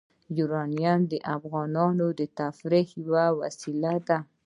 یورانیم 0.37 0.99
د 1.11 1.13
افغانانو 1.35 2.07
د 2.19 2.21
تفریح 2.39 2.87
یوه 3.05 3.25
وسیله 3.39 3.93
ده. 4.07 4.17